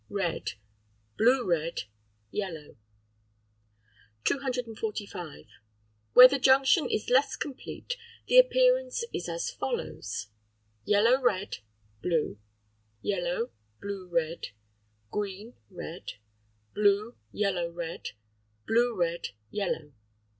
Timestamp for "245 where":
4.23-6.27